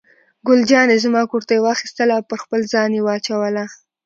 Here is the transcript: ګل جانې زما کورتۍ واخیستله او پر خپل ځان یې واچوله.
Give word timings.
ګل 0.47 0.61
جانې 0.69 0.97
زما 1.03 1.21
کورتۍ 1.31 1.57
واخیستله 1.61 2.13
او 2.17 2.23
پر 2.29 2.37
خپل 2.43 2.61
ځان 2.71 2.89
یې 2.95 3.01
واچوله. 3.03 3.65